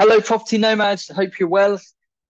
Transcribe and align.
Hello, 0.00 0.18
property 0.18 0.56
nomads. 0.56 1.08
Hope 1.08 1.38
you're 1.38 1.46
well. 1.46 1.78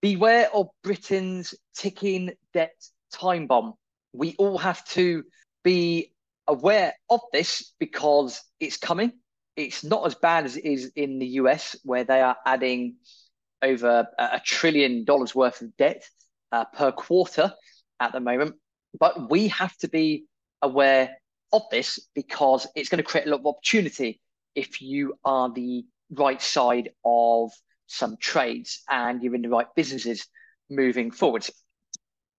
Beware 0.02 0.48
of 0.52 0.70
Britain's 0.82 1.54
ticking 1.72 2.32
debt 2.52 2.74
time 3.12 3.46
bomb. 3.46 3.74
We 4.12 4.34
all 4.40 4.58
have 4.58 4.84
to 4.86 5.22
be 5.62 6.12
aware 6.48 6.94
of 7.08 7.20
this 7.32 7.72
because 7.78 8.42
it's 8.58 8.76
coming. 8.76 9.12
It's 9.54 9.84
not 9.84 10.04
as 10.04 10.16
bad 10.16 10.46
as 10.46 10.56
it 10.56 10.64
is 10.64 10.90
in 10.96 11.20
the 11.20 11.26
US, 11.42 11.76
where 11.84 12.02
they 12.02 12.20
are 12.20 12.36
adding 12.44 12.96
over 13.62 14.08
a 14.18 14.40
trillion 14.44 15.04
dollars 15.04 15.32
worth 15.32 15.62
of 15.62 15.76
debt 15.76 16.02
uh, 16.50 16.64
per 16.64 16.90
quarter 16.90 17.54
at 18.00 18.10
the 18.10 18.18
moment. 18.18 18.56
But 18.98 19.30
we 19.30 19.46
have 19.46 19.76
to 19.76 19.88
be 19.88 20.24
aware 20.60 21.18
of 21.52 21.62
this 21.70 22.00
because 22.16 22.66
it's 22.74 22.88
going 22.88 22.98
to 22.98 23.08
create 23.08 23.28
a 23.28 23.30
lot 23.30 23.42
of 23.42 23.46
opportunity 23.46 24.20
if 24.56 24.82
you 24.82 25.14
are 25.24 25.52
the 25.52 25.84
right 26.10 26.40
side 26.40 26.90
of 27.04 27.50
some 27.86 28.16
trades 28.20 28.82
and 28.88 29.22
you're 29.22 29.34
in 29.34 29.42
the 29.42 29.48
right 29.48 29.66
businesses 29.74 30.26
moving 30.68 31.10
forwards. 31.10 31.50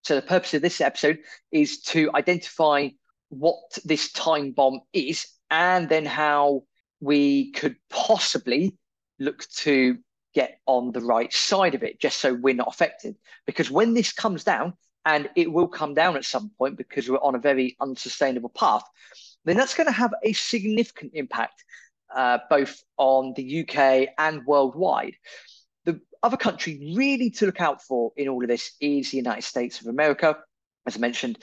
So 0.04 0.16
the 0.16 0.22
purpose 0.22 0.54
of 0.54 0.62
this 0.62 0.82
episode 0.82 1.20
is 1.52 1.82
to 1.84 2.10
identify 2.16 2.90
what 3.30 3.78
this 3.86 4.12
time 4.12 4.52
bomb 4.52 4.82
is 4.94 5.28
and 5.50 5.88
then 5.90 6.06
how 6.06 6.64
we 7.00 7.52
could 7.52 7.76
possibly 7.90 8.76
look 9.20 9.48
to 9.50 9.98
get 10.34 10.60
on 10.66 10.92
the 10.92 11.02
right 11.02 11.32
side 11.34 11.76
of 11.76 11.84
it 11.84 12.00
just 12.00 12.20
so 12.20 12.34
we're 12.34 12.54
not 12.54 12.68
affected 12.68 13.16
because 13.46 13.70
when 13.70 13.94
this 13.94 14.14
comes 14.14 14.44
down 14.44 14.74
and 15.06 15.30
it 15.36 15.52
will 15.52 15.68
come 15.68 15.94
down 15.94 16.16
at 16.16 16.24
some 16.24 16.52
point 16.58 16.78
because 16.78 17.10
we're 17.10 17.18
on 17.18 17.36
a 17.36 17.40
very 17.40 17.76
unsustainable 17.82 18.50
path 18.50 18.84
then 19.44 19.58
that's 19.58 19.74
going 19.74 19.88
to 19.88 19.92
have 19.92 20.14
a 20.24 20.32
significant 20.34 21.12
impact 21.14 21.64
uh, 22.16 22.40
both 22.50 22.82
on 22.98 23.34
the 23.36 23.62
UK 23.62 24.10
and 24.18 24.46
worldwide. 24.46 25.16
The 25.86 26.00
other 26.24 26.38
country 26.38 26.94
really 26.96 27.30
to 27.32 27.46
look 27.46 27.62
out 27.62 27.82
for 27.82 28.12
in 28.16 28.28
all 28.28 28.44
of 28.44 28.50
this 28.50 28.74
is 28.80 29.12
the 29.12 29.18
United 29.18 29.44
States 29.44 29.82
of 29.82 29.88
America. 29.88 30.38
As 30.86 30.96
I 30.96 31.00
mentioned, 31.00 31.38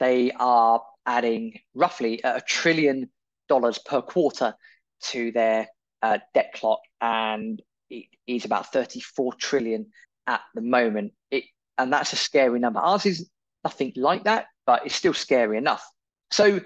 they 0.00 0.32
are 0.32 0.82
adding 1.06 1.58
roughly 1.74 2.20
a 2.24 2.40
trillion 2.40 3.10
dollars 3.48 3.78
per 3.78 4.02
quarter 4.02 4.54
to 5.02 5.32
their 5.32 5.68
uh, 6.02 6.18
debt 6.32 6.52
clock, 6.54 6.80
and 7.00 7.60
it 7.90 8.06
is 8.26 8.44
about 8.44 8.72
34 8.72 9.34
trillion 9.34 9.86
at 10.26 10.40
the 10.54 10.60
moment. 10.60 11.12
It 11.30 11.44
and 11.78 11.92
that's 11.92 12.12
a 12.12 12.16
scary 12.16 12.58
number. 12.60 12.80
Ours 12.80 13.06
is 13.06 13.28
nothing 13.64 13.92
like 13.96 14.24
that, 14.24 14.46
but 14.66 14.86
it's 14.86 14.94
still 14.94 15.14
scary 15.14 15.58
enough. 15.58 15.84
So 16.30 16.60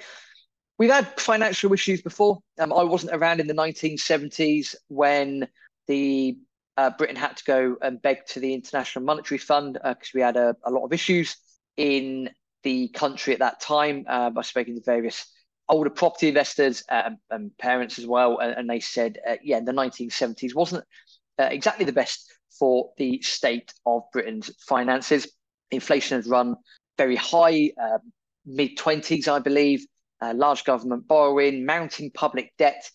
We've 0.79 0.91
had 0.91 1.09
financial 1.21 1.73
issues 1.73 2.03
before. 2.03 2.39
Um, 2.61 2.73
I 2.73 2.85
wasn't 2.85 3.13
around 3.13 3.41
in 3.41 3.49
the 3.49 3.55
1970s 3.55 4.77
when 4.87 5.49
the 5.89 6.39
uh, 6.77 6.91
Britain 6.91 7.17
had 7.17 7.37
to 7.37 7.45
go 7.45 7.77
and 7.83 8.01
beg 8.01 8.25
to 8.27 8.41
the 8.41 8.55
International 8.55 9.05
Monetary 9.05 9.39
Fund 9.39 9.75
because 9.75 10.09
uh, 10.11 10.15
we 10.15 10.21
had 10.21 10.37
a, 10.37 10.55
a, 10.63 10.71
lot 10.71 10.85
of 10.85 10.93
issues 10.93 11.37
in 11.77 12.31
the 12.63 12.89
country 12.89 13.33
at 13.33 13.41
that 13.41 13.61
time. 13.61 14.05
Uh, 14.07 14.31
by 14.31 14.43
speaking 14.43 14.77
to 14.77 14.83
various 14.83 15.27
older 15.69 15.91
property 15.91 16.29
investors 16.29 16.85
uh, 16.89 17.11
and 17.31 17.59
parents 17.59 17.99
as 17.99 18.07
well, 18.07 18.39
and, 18.39 18.53
and 18.53 18.71
they 18.71 18.79
said, 18.79 19.19
uh, 19.29 19.35
yeah, 19.43 19.59
the 19.59 19.73
1970s 19.73 20.55
wasn't 20.55 20.85
uh, 21.41 21.49
exactly 21.51 21.85
the 21.85 21.93
best 21.93 22.33
for 22.57 22.93
the 22.97 23.21
state 23.23 23.75
of 23.85 24.03
Britain's 24.13 24.51
finances. 24.61 25.27
Inflation 25.73 26.19
has 26.19 26.29
run 26.29 26.55
very 26.97 27.17
high, 27.17 27.73
mid 28.47 28.79
20s, 28.79 29.27
I 29.27 29.41
believe 29.41 29.85
uh, 30.21 30.33
large 30.35 30.65
government 30.65 31.07
borrowing, 31.07 31.65
mounting 31.65 32.11
public 32.11 32.53
debt, 32.59 32.91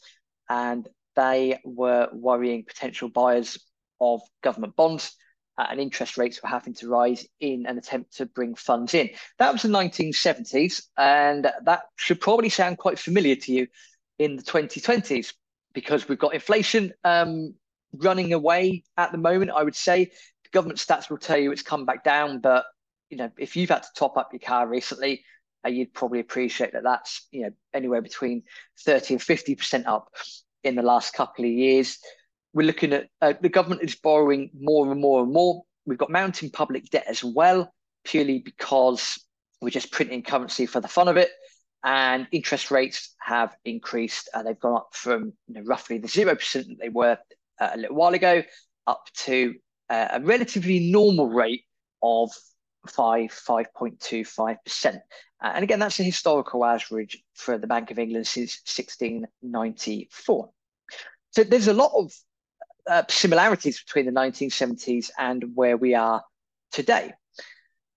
and 0.50 0.88
they 1.16 1.60
were 1.64 2.10
worrying 2.12 2.66
potential 2.66 3.10
buyers 3.10 3.58
of 4.02 4.22
government 4.42 4.76
bonds. 4.76 5.16
Uh, 5.56 5.68
and 5.70 5.80
interest 5.80 6.18
rates 6.18 6.42
were 6.42 6.50
having 6.50 6.74
to 6.74 6.90
rise 6.90 7.28
in 7.40 7.68
an 7.68 7.78
attempt 7.78 8.18
to 8.18 8.26
bring 8.26 8.56
funds 8.56 8.96
in. 8.96 9.08
That 9.38 9.54
was 9.54 9.62
the 9.62 9.70
1970s, 9.70 10.82
and 10.98 11.48
that 11.66 11.83
should 11.95 12.20
probably 12.20 12.50
sound 12.50 12.80
quite 12.80 12.98
familiar 12.98 13.36
to 13.36 13.54
you 13.54 13.67
in 14.17 14.36
the 14.36 14.42
2020s 14.42 15.33
because 15.73 16.08
we've 16.08 16.17
got 16.17 16.33
inflation 16.33 16.92
um, 17.04 17.54
running 17.94 18.33
away 18.33 18.83
at 18.98 19.12
the 19.12 19.17
moment. 19.17 19.52
I 19.52 19.64
would 19.64 19.76
say 19.76 20.06
the 20.06 20.50
government 20.52 20.80
stats 20.80 21.10
will 21.10 21.17
tell 21.17 21.38
you 21.38 21.52
it's 21.52 21.62
come 21.62 21.86
back 21.86 22.04
down, 22.04 22.39
but 22.39 22.66
you 23.10 23.17
know 23.17 23.32
if 23.38 23.56
you've 23.56 23.70
had 23.70 23.83
to 23.83 23.89
top 23.95 24.17
up 24.17 24.30
your 24.33 24.39
car 24.39 24.67
recently, 24.67 25.23
uh, 25.66 25.70
you'd 25.70 25.94
probably 25.94 26.20
appreciate 26.20 26.74
that 26.74 26.84
that's 26.84 27.28
you 27.32 27.44
know 27.44 27.52
anywhere 27.74 28.02
between 28.02 28.44
30 28.86 29.16
and 29.16 29.24
50 29.24 29.56
percent 29.56 29.88
up 29.88 30.10
in 30.64 30.76
the 30.76 30.82
last 30.82 31.14
couple 31.14 31.46
of 31.46 31.52
years. 31.52 32.00
We're 32.54 32.68
looking 32.68 32.94
at 32.94 33.08
uh, 33.22 33.34
the 33.42 33.50
government 33.50 33.82
is 33.84 33.96
borrowing 33.96 34.52
more 34.60 34.92
and 34.92 35.02
more 35.02 35.24
and 35.24 35.32
more. 35.32 35.64
We've 35.86 35.98
got 35.98 36.10
mounting 36.10 36.50
public 36.50 36.90
debt 36.90 37.06
as 37.08 37.24
well, 37.24 37.74
purely 38.06 38.40
because 38.40 39.20
we're 39.62 39.70
just 39.70 39.92
printing 39.92 40.22
currency 40.22 40.66
for 40.66 40.80
the 40.80 40.88
fun 40.88 41.08
of 41.08 41.18
it. 41.18 41.30
And 41.84 42.28
interest 42.32 42.72
rates 42.72 43.14
have 43.20 43.56
increased. 43.66 44.30
Uh, 44.34 44.44
they've 44.44 44.60
gone 44.60 44.78
up 44.78 44.90
from 44.94 45.34
you 45.48 45.56
know, 45.56 45.62
roughly 45.66 45.98
the 45.98 46.08
zero 46.08 46.36
percent 46.36 46.68
that 46.68 46.78
they 46.80 46.90
were 46.90 47.18
uh, 47.60 47.70
a 47.74 47.78
little 47.78 47.95
while 47.95 48.14
ago 48.14 48.44
up 48.88 49.04
to 49.16 49.56
uh, 49.90 50.08
a 50.12 50.22
relatively 50.22 50.92
normal 50.92 51.28
rate 51.28 51.64
of 52.02 52.32
5.25%. 52.88 54.99
And 55.42 55.64
again, 55.64 55.80
that's 55.80 55.99
a 55.99 56.04
historical 56.04 56.64
average 56.64 57.21
for 57.33 57.58
the 57.58 57.67
Bank 57.67 57.92
of 57.92 57.99
England 57.99 58.27
since 58.27 58.61
1694. 58.66 60.49
So 61.32 61.44
there's 61.44 61.67
a 61.67 61.73
lot 61.73 61.92
of 61.95 62.14
uh, 62.89 63.04
similarities 63.10 63.83
between 63.83 64.05
the 64.05 64.11
1970s 64.11 65.10
and 65.17 65.55
where 65.55 65.77
we 65.77 65.95
are 65.95 66.23
today. 66.71 67.14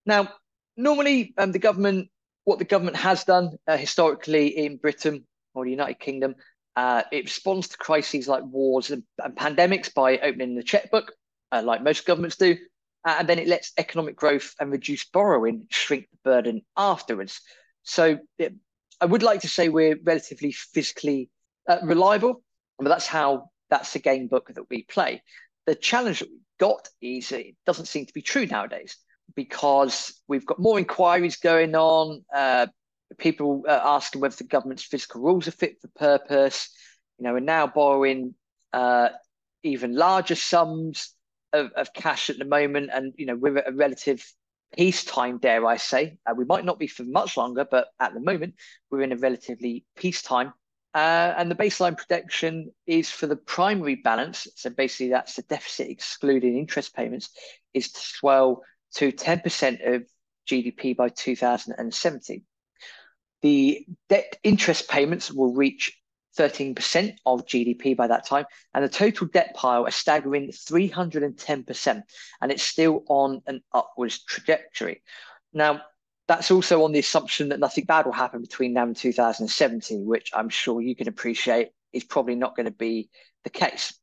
Now, 0.05 0.29
normally 0.77 1.35
um, 1.39 1.53
the 1.53 1.59
government, 1.59 2.09
what 2.45 2.59
the 2.59 2.65
government 2.65 2.97
has 2.97 3.25
done 3.25 3.57
uh, 3.67 3.77
historically 3.77 4.49
in 4.49 4.77
Britain 4.77 5.27
or 5.55 5.65
the 5.65 5.71
United 5.71 5.99
Kingdom, 5.99 6.37
uh, 6.77 7.03
it 7.11 7.25
responds 7.25 7.69
to 7.69 7.79
crises 7.79 8.29
like 8.29 8.45
wars 8.45 8.91
and, 8.91 9.03
and 9.23 9.35
pandemics 9.35 9.93
by 9.93 10.19
opening 10.19 10.55
the 10.55 10.63
checkbook, 10.63 11.13
uh, 11.53 11.63
like 11.65 11.83
most 11.83 12.07
governments 12.07 12.37
do, 12.37 12.57
uh, 13.07 13.17
and 13.21 13.29
then 13.29 13.39
it 13.39 13.47
lets 13.47 13.73
economic 13.79 14.17
growth 14.17 14.55
and 14.59 14.73
reduced 14.73 15.13
borrowing 15.13 15.67
shrink 15.71 16.09
the 16.11 16.19
burden 16.29 16.63
afterwards. 16.77 17.41
So 17.85 18.19
it, 18.37 18.53
I 19.01 19.07
would 19.07 19.23
like 19.23 19.43
to 19.43 19.49
say 19.49 19.69
we're 19.69 19.97
relatively 20.03 20.53
fiscally 20.53 21.29
uh, 21.69 21.79
reliable, 21.85 22.43
but 22.79 22.89
that's 22.89 23.07
how 23.07 23.51
that's 23.71 23.93
the 23.93 24.01
game 24.01 24.27
book 24.27 24.51
that 24.53 24.69
we 24.69 24.83
play. 24.83 25.23
The 25.67 25.77
challenge 25.77 26.19
that 26.19 26.29
we've 26.29 26.41
got 26.59 26.89
is 27.01 27.31
it 27.31 27.55
doesn't 27.65 27.87
seem 27.87 28.07
to 28.07 28.13
be 28.13 28.23
true 28.23 28.47
nowadays 28.47 28.97
because 29.37 30.21
we've 30.27 30.47
got 30.47 30.59
more 30.59 30.79
inquiries 30.79 31.37
going 31.37 31.77
on. 31.77 32.25
Uh, 32.35 32.67
people 33.19 33.65
uh, 33.69 33.81
asking 33.85 34.21
whether 34.21 34.37
the 34.37 34.45
government's 34.45 34.83
fiscal 34.83 35.21
rules 35.21 35.47
are 35.47 35.53
fit 35.53 35.81
for 35.81 35.89
purpose. 35.97 36.71
You 37.19 37.25
know, 37.25 37.35
we're 37.35 37.41
now 37.41 37.69
borrowing 37.69 38.35
uh, 38.73 39.11
even 39.63 39.95
larger 39.95 40.35
sums 40.35 41.16
of, 41.53 41.73
of 41.73 41.93
cash 41.93 42.31
at 42.31 42.39
the 42.39 42.45
moment, 42.45 42.91
and 42.93 43.13
you 43.17 43.27
know 43.27 43.37
we're 43.37 43.59
at 43.59 43.69
a 43.69 43.73
relative 43.73 44.25
peacetime, 44.77 45.39
dare 45.39 45.67
I 45.67 45.77
say. 45.77 46.19
Uh, 46.27 46.35
we 46.37 46.45
might 46.45 46.65
not 46.65 46.79
be 46.79 46.87
for 46.87 47.05
much 47.05 47.37
longer, 47.37 47.65
but 47.65 47.89
at 48.01 48.15
the 48.15 48.21
moment 48.21 48.55
we're 48.91 49.03
in 49.03 49.13
a 49.13 49.17
relatively 49.17 49.85
peacetime. 49.97 50.53
Uh, 50.95 51.35
and 51.37 51.51
the 51.51 51.55
baseline 51.55 51.97
protection 51.97 52.73
is 52.87 53.11
for 53.11 53.27
the 53.27 53.37
primary 53.37 53.97
balance. 53.97 54.47
So 54.57 54.71
basically, 54.71 55.11
that's 55.11 55.37
the 55.37 55.43
deficit 55.43 55.91
excluding 55.91 56.57
interest 56.57 56.95
payments, 56.95 57.31
is 57.75 57.93
to 57.93 58.01
swell 58.01 58.63
to 58.95 59.13
10% 59.13 59.95
of 59.95 60.05
GDP 60.49 60.97
by 60.97 61.11
2017. 61.11 62.43
The 63.43 63.87
debt 64.09 64.39
interest 64.43 64.89
payments 64.89 65.31
will 65.31 65.53
reach 65.53 66.01
13% 66.37 67.17
of 67.25 67.47
GDP 67.47 67.97
by 67.97 68.07
that 68.07 68.27
time, 68.27 68.45
and 68.75 68.85
the 68.85 68.89
total 68.89 69.27
debt 69.27 69.55
pile 69.55 69.87
a 69.87 69.91
staggering 69.91 70.49
310%, 70.49 72.03
and 72.41 72.53
it's 72.53 72.63
still 72.63 73.05
on 73.09 73.43
an 73.47 73.63
upwards 73.73 74.23
trajectory. 74.25 75.03
Now, 75.53 75.83
that's 76.29 76.51
also 76.51 76.85
on 76.85 76.93
the 76.93 76.99
assumption 76.99 77.51
that 77.51 77.61
nothing 77.61 77.85
bad 77.85 78.05
will 78.05 78.13
happen 78.13 78.41
between 78.41 78.73
now 78.73 78.83
and 78.83 78.97
2070, 78.97 80.03
which 80.03 80.31
I'm 80.35 80.49
sure 80.49 80.81
you 80.81 80.97
can 80.97 81.09
appreciate 81.09 81.71
is 81.93 82.05
probably 82.05 82.35
not 82.35 82.57
going 82.57 82.67
to 82.67 82.73
be 82.73 83.09
the 83.45 83.51
case. 83.51 83.99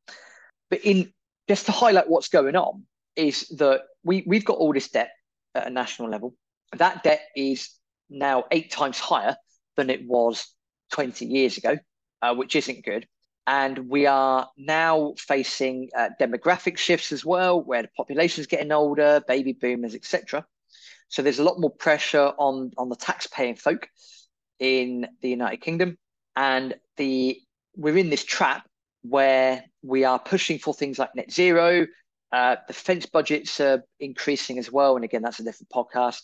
But 0.69 0.81
in 0.85 1.11
just 1.47 1.65
to 1.65 1.71
highlight 1.71 2.09
what's 2.09 2.29
going 2.29 2.55
on 2.55 2.83
is 3.15 3.47
that 3.57 3.81
we, 4.03 4.23
we've 4.25 4.45
got 4.45 4.57
all 4.57 4.73
this 4.73 4.89
debt 4.89 5.11
at 5.53 5.67
a 5.67 5.69
national 5.69 6.09
level. 6.09 6.33
That 6.77 7.03
debt 7.03 7.21
is 7.35 7.69
now 8.09 8.45
eight 8.51 8.71
times 8.71 8.99
higher 8.99 9.35
than 9.75 9.89
it 9.89 10.07
was 10.07 10.47
20 10.91 11.25
years 11.25 11.57
ago 11.57 11.77
uh, 12.23 12.33
which 12.33 12.55
isn't 12.55 12.85
good. 12.85 13.05
And 13.45 13.89
we 13.89 14.05
are 14.05 14.49
now 14.57 15.13
facing 15.17 15.89
uh, 15.95 16.09
demographic 16.19 16.77
shifts 16.77 17.11
as 17.11 17.25
well, 17.25 17.61
where 17.61 17.81
the 17.81 17.89
population 17.97 18.39
is 18.39 18.47
getting 18.47 18.71
older, 18.71 19.21
baby 19.27 19.51
boomers, 19.51 19.93
etc. 19.93 20.45
So 21.09 21.21
there's 21.21 21.39
a 21.39 21.43
lot 21.43 21.59
more 21.59 21.69
pressure 21.69 22.31
on 22.37 22.71
on 22.77 22.87
the 22.87 22.95
tax-paying 22.95 23.57
folk 23.57 23.89
in 24.59 25.07
the 25.21 25.29
United 25.29 25.57
Kingdom, 25.57 25.97
and 26.37 26.75
the 26.95 27.37
we're 27.75 27.97
in 27.97 28.09
this 28.09 28.23
trap 28.23 28.65
where 29.01 29.65
we 29.81 30.05
are 30.05 30.19
pushing 30.19 30.57
for 30.57 30.73
things 30.73 30.97
like 30.97 31.13
net 31.13 31.29
zero. 31.29 31.85
Uh, 32.31 32.55
defense 32.67 33.05
budgets 33.05 33.59
are 33.59 33.83
increasing 33.99 34.57
as 34.57 34.71
well. 34.71 34.95
And 34.95 35.03
again, 35.03 35.21
that's 35.21 35.39
a 35.39 35.43
different 35.43 35.69
podcast. 35.69 36.21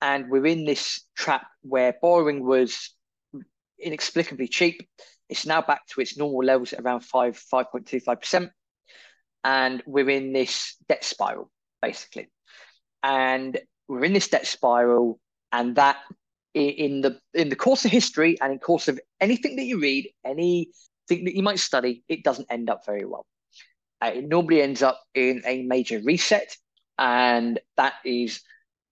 And 0.00 0.30
we're 0.30 0.46
in 0.46 0.64
this 0.64 1.04
trap 1.14 1.46
where 1.60 1.94
borrowing 2.00 2.44
was 2.44 2.90
inexplicably 3.82 4.48
cheap. 4.48 4.88
It's 5.28 5.46
now 5.46 5.62
back 5.62 5.86
to 5.88 6.00
its 6.00 6.16
normal 6.16 6.44
levels 6.44 6.72
at 6.72 6.80
around 6.80 7.00
5, 7.00 7.42
5.25%. 7.52 8.50
And 9.44 9.82
we're 9.86 10.10
in 10.10 10.32
this 10.32 10.76
debt 10.88 11.04
spiral, 11.04 11.50
basically. 11.80 12.28
And 13.02 13.58
we're 13.88 14.04
in 14.04 14.12
this 14.12 14.28
debt 14.28 14.46
spiral, 14.46 15.18
and 15.52 15.76
that 15.76 15.96
in 16.54 17.00
the 17.00 17.18
in 17.32 17.48
the 17.48 17.56
course 17.56 17.84
of 17.84 17.90
history 17.90 18.36
and 18.40 18.52
in 18.52 18.58
course 18.58 18.88
of 18.88 19.00
anything 19.20 19.56
that 19.56 19.64
you 19.64 19.80
read, 19.80 20.08
anything 20.24 21.24
that 21.24 21.34
you 21.34 21.42
might 21.42 21.58
study, 21.58 22.04
it 22.08 22.24
doesn't 22.24 22.50
end 22.50 22.68
up 22.68 22.84
very 22.84 23.04
well. 23.04 23.26
Uh, 24.02 24.12
it 24.14 24.28
normally 24.28 24.62
ends 24.62 24.82
up 24.82 25.00
in 25.14 25.42
a 25.44 25.62
major 25.62 26.00
reset, 26.00 26.56
and 26.98 27.60
that 27.76 27.94
is 28.04 28.42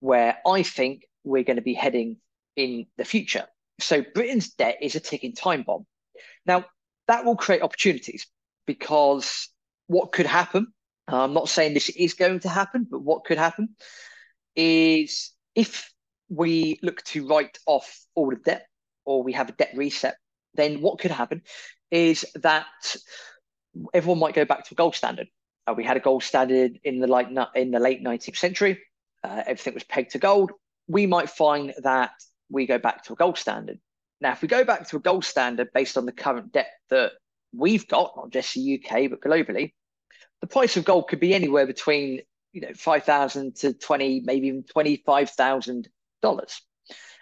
where 0.01 0.39
I 0.47 0.63
think 0.63 1.03
we're 1.25 1.45
going 1.45 1.57
to 1.57 1.63
be 1.63 1.75
heading 1.75 2.19
in 2.57 2.87
the 2.97 3.05
future. 3.05 3.47
So 3.81 4.03
Britain's 4.15 4.51
debt 4.51 4.79
is 4.83 4.95
a 4.95 5.01
ticking 5.01 5.35
time 5.35 5.63
bomb. 5.63 5.87
Now, 6.47 6.65
that 7.07 7.25
will 7.25 7.37
create 7.37 7.63
opportunities 7.63 8.27
because 8.67 9.49
what 9.87 10.13
could 10.13 10.27
happen, 10.27 10.69
I'm 11.07 11.33
not 11.33 11.49
saying 11.49 11.75
this 11.75 11.89
is 11.89 12.15
going 12.15 12.41
to 12.41 12.49
happen, 12.49 12.87
but 12.91 13.01
what 13.01 13.25
could 13.25 13.39
happen 13.39 13.71
is 14.55 15.33
if 15.55 15.91
we 16.29 16.79
look 16.83 17.03
to 17.05 17.27
write 17.27 17.59
off 17.67 18.05
all 18.15 18.31
the 18.31 18.37
debt 18.37 18.67
or 19.05 19.23
we 19.23 19.33
have 19.33 19.49
a 19.49 19.53
debt 19.53 19.73
reset, 19.75 20.17
then 20.55 20.83
what 20.83 20.99
could 20.99 21.11
happen 21.11 21.43
is 21.91 22.27
that 22.35 22.67
everyone 23.95 24.19
might 24.19 24.35
go 24.35 24.45
back 24.45 24.65
to 24.65 24.75
a 24.75 24.77
gold 24.77 24.95
standard. 24.95 25.29
Uh, 25.67 25.75
we 25.75 25.85
had 25.85 25.97
a 25.97 26.01
gold 26.01 26.23
standard 26.23 26.79
in 26.85 26.99
the 26.99 27.49
in 27.55 27.71
the 27.71 27.81
late 27.81 28.03
19th 28.03 28.37
century. 28.37 28.79
Uh, 29.25 29.43
everything 29.47 29.75
was 29.75 29.85
pegged 29.85 30.11
to 30.13 30.19
gold. 30.19 30.53
We 30.87 31.07
might 31.07 31.31
find 31.31 31.75
that 31.83 32.13
we 32.51 32.67
go 32.67 32.79
back 32.79 33.05
to 33.05 33.13
a 33.13 33.17
gold 33.17 33.39
standard. 33.39 33.79
Now, 34.21 34.33
if 34.33 34.43
we 34.43 34.49
go 34.49 34.65
back 34.65 34.89
to 34.89 34.97
a 34.97 35.01
gold 35.01 35.25
standard 35.25 35.73
based 35.73 35.97
on 35.97 36.07
the 36.07 36.13
current 36.13 36.53
debt 36.53 36.71
that 36.91 37.13
we've 37.55 37.87
got, 37.87 38.15
not 38.17 38.31
just 38.31 38.55
the 38.55 38.83
UK, 38.83 39.11
but 39.11 39.21
globally, 39.21 39.73
the 40.41 40.47
price 40.47 40.77
of 40.77 40.85
gold 40.85 41.09
could 41.09 41.21
be 41.21 41.35
anywhere 41.35 41.67
between 41.67 42.23
you 42.53 42.61
know 42.61 42.73
five 42.75 43.05
thousand 43.05 43.57
to 43.57 43.73
twenty, 43.75 44.21
maybe 44.25 44.49
even 44.49 44.65
twenty 44.65 45.03
five 45.05 45.31
thousand 45.31 45.89
dollars, 46.23 46.61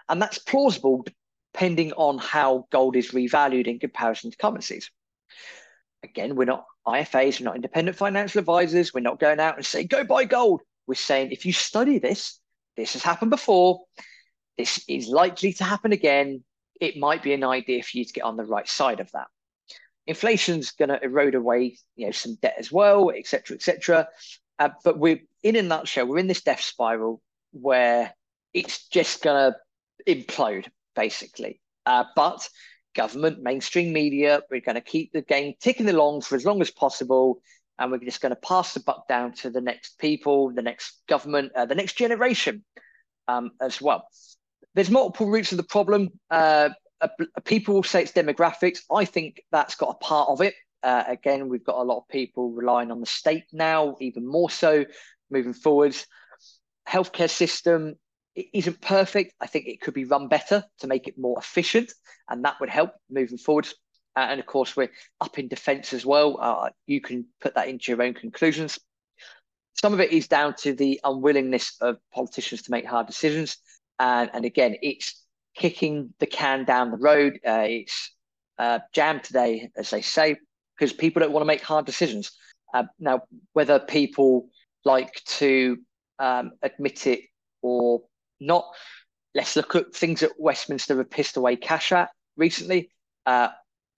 and 0.08 0.20
that's 0.20 0.38
plausible 0.38 1.04
depending 1.52 1.92
on 1.94 2.18
how 2.18 2.66
gold 2.70 2.96
is 2.96 3.12
revalued 3.12 3.66
in 3.66 3.78
comparison 3.78 4.30
to 4.30 4.36
currencies. 4.36 4.90
Again, 6.02 6.36
we're 6.36 6.44
not 6.44 6.66
IFAs, 6.86 7.40
we're 7.40 7.46
not 7.46 7.56
independent 7.56 7.96
financial 7.96 8.38
advisors. 8.38 8.92
We're 8.92 9.00
not 9.00 9.18
going 9.18 9.40
out 9.40 9.56
and 9.56 9.64
saying 9.64 9.88
go 9.88 10.04
buy 10.04 10.24
gold. 10.24 10.60
We're 10.86 10.94
saying 10.94 11.32
if 11.32 11.46
you 11.46 11.52
study 11.52 11.98
this, 11.98 12.38
this 12.76 12.92
has 12.92 13.02
happened 13.02 13.30
before. 13.30 13.80
This 14.56 14.84
is 14.88 15.08
likely 15.08 15.52
to 15.54 15.64
happen 15.64 15.92
again. 15.92 16.44
It 16.80 16.96
might 16.96 17.22
be 17.22 17.32
an 17.32 17.44
idea 17.44 17.82
for 17.82 17.98
you 17.98 18.04
to 18.04 18.12
get 18.12 18.24
on 18.24 18.36
the 18.36 18.44
right 18.44 18.68
side 18.68 19.00
of 19.00 19.10
that. 19.12 19.26
Inflation's 20.06 20.70
going 20.70 20.88
to 20.88 21.02
erode 21.02 21.34
away, 21.34 21.78
you 21.96 22.06
know, 22.06 22.12
some 22.12 22.36
debt 22.40 22.56
as 22.58 22.70
well, 22.70 23.10
etc., 23.10 23.56
etc. 23.56 24.08
Uh, 24.58 24.70
but 24.84 24.98
we're 24.98 25.20
in 25.42 25.56
a 25.56 25.62
nutshell, 25.62 26.06
we're 26.06 26.18
in 26.18 26.28
this 26.28 26.42
death 26.42 26.60
spiral 26.60 27.20
where 27.52 28.14
it's 28.54 28.88
just 28.88 29.22
going 29.22 29.52
to 29.52 30.14
implode, 30.14 30.68
basically. 30.94 31.60
Uh, 31.84 32.04
but 32.14 32.48
government, 32.94 33.42
mainstream 33.42 33.92
media, 33.92 34.40
we're 34.50 34.60
going 34.60 34.76
to 34.76 34.80
keep 34.80 35.12
the 35.12 35.22
game 35.22 35.54
ticking 35.60 35.88
along 35.88 36.22
for 36.22 36.36
as 36.36 36.44
long 36.44 36.60
as 36.60 36.70
possible. 36.70 37.40
And 37.78 37.90
we're 37.90 37.98
just 37.98 38.22
going 38.22 38.34
to 38.34 38.40
pass 38.40 38.72
the 38.72 38.80
buck 38.80 39.06
down 39.06 39.32
to 39.34 39.50
the 39.50 39.60
next 39.60 39.98
people, 39.98 40.50
the 40.50 40.62
next 40.62 41.02
government, 41.06 41.52
uh, 41.54 41.66
the 41.66 41.74
next 41.74 41.98
generation 41.98 42.64
um, 43.28 43.50
as 43.60 43.82
well. 43.82 44.08
There's 44.76 44.90
multiple 44.90 45.26
roots 45.26 45.50
of 45.50 45.56
the 45.56 45.64
problem. 45.64 46.10
Uh, 46.30 46.68
people 47.44 47.74
will 47.74 47.82
say 47.82 48.02
it's 48.02 48.12
demographics. 48.12 48.80
I 48.92 49.04
think 49.04 49.42
that's 49.50 49.74
got 49.74 49.96
a 50.00 50.04
part 50.04 50.28
of 50.28 50.40
it. 50.40 50.54
Uh, 50.82 51.02
again, 51.08 51.48
we've 51.48 51.64
got 51.64 51.76
a 51.76 51.82
lot 51.82 51.98
of 51.98 52.08
people 52.08 52.52
relying 52.52 52.92
on 52.92 53.00
the 53.00 53.06
state 53.06 53.44
now, 53.52 53.96
even 54.00 54.26
more 54.26 54.50
so 54.50 54.84
moving 55.30 55.54
forwards. 55.54 56.06
Healthcare 56.88 57.30
system 57.30 57.96
it 58.36 58.46
isn't 58.52 58.80
perfect. 58.82 59.34
I 59.40 59.46
think 59.46 59.66
it 59.66 59.80
could 59.80 59.94
be 59.94 60.04
run 60.04 60.28
better 60.28 60.62
to 60.80 60.86
make 60.86 61.08
it 61.08 61.18
more 61.18 61.38
efficient, 61.38 61.92
and 62.28 62.44
that 62.44 62.60
would 62.60 62.68
help 62.68 62.90
moving 63.10 63.38
forward. 63.38 63.66
Uh, 64.14 64.26
and 64.28 64.38
of 64.38 64.46
course, 64.46 64.76
we're 64.76 64.90
up 65.20 65.38
in 65.38 65.48
defence 65.48 65.92
as 65.94 66.04
well. 66.04 66.38
Uh, 66.40 66.68
you 66.86 67.00
can 67.00 67.26
put 67.40 67.54
that 67.54 67.68
into 67.68 67.90
your 67.90 68.02
own 68.02 68.14
conclusions. 68.14 68.78
Some 69.80 69.94
of 69.94 70.00
it 70.00 70.12
is 70.12 70.28
down 70.28 70.54
to 70.58 70.74
the 70.74 71.00
unwillingness 71.02 71.76
of 71.80 71.96
politicians 72.12 72.62
to 72.62 72.70
make 72.70 72.86
hard 72.86 73.06
decisions, 73.06 73.56
and 73.98 74.30
and 74.32 74.44
again, 74.44 74.76
it's 74.82 75.22
kicking 75.56 76.12
the 76.18 76.26
can 76.26 76.64
down 76.64 76.90
the 76.90 76.98
road. 76.98 77.38
Uh, 77.46 77.66
it's 77.66 78.14
uh, 78.58 78.80
jammed 78.92 79.24
today, 79.24 79.70
as 79.76 79.90
they 79.90 80.02
say, 80.02 80.36
because 80.76 80.92
people 80.92 81.20
don't 81.20 81.32
want 81.32 81.42
to 81.42 81.46
make 81.46 81.62
hard 81.62 81.86
decisions. 81.86 82.32
Uh, 82.74 82.84
now, 82.98 83.22
whether 83.52 83.78
people 83.78 84.48
like 84.84 85.22
to 85.24 85.78
um, 86.18 86.52
admit 86.62 87.06
it 87.06 87.20
or 87.62 88.02
not. 88.40 88.64
Let's 89.34 89.56
look 89.56 89.74
at 89.74 89.94
things 89.94 90.20
that 90.20 90.30
Westminster 90.38 90.96
have 90.96 91.10
pissed 91.10 91.36
away 91.36 91.56
cash 91.56 91.92
at 91.92 92.10
recently. 92.36 92.90
Uh, 93.26 93.48